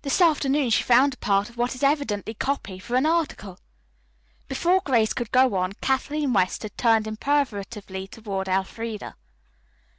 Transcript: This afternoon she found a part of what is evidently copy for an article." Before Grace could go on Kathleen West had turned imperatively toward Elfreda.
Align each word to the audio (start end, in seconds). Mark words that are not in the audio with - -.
This 0.00 0.22
afternoon 0.22 0.70
she 0.70 0.82
found 0.82 1.12
a 1.12 1.16
part 1.18 1.50
of 1.50 1.58
what 1.58 1.74
is 1.74 1.82
evidently 1.82 2.32
copy 2.32 2.78
for 2.78 2.96
an 2.96 3.04
article." 3.04 3.58
Before 4.48 4.80
Grace 4.80 5.12
could 5.12 5.30
go 5.30 5.56
on 5.56 5.74
Kathleen 5.82 6.32
West 6.32 6.62
had 6.62 6.78
turned 6.78 7.06
imperatively 7.06 8.06
toward 8.08 8.48
Elfreda. 8.48 9.14